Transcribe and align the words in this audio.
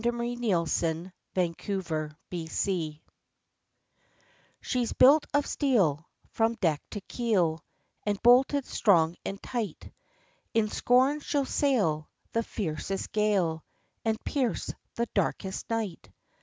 THE 0.03 0.09
WORD 0.09 0.43
OF 0.43 1.11
AN 1.35 1.53
ENGINEER 2.33 3.01
"She's 4.59 4.93
built 4.93 5.27
of 5.31 5.45
steel 5.45 6.09
From 6.31 6.55
deck 6.55 6.81
to 6.89 7.01
keel, 7.01 7.63
And 8.03 8.19
bolted 8.23 8.65
strong 8.65 9.15
and 9.23 9.39
tight; 9.43 9.93
In 10.55 10.69
scorn 10.69 11.19
she'll 11.19 11.45
sail 11.45 12.09
The 12.31 12.41
fiercest 12.41 13.11
gale, 13.11 13.63
And 14.03 14.19
pierce 14.23 14.73
the 14.95 15.05
darkest 15.13 15.69
night. 15.69 16.09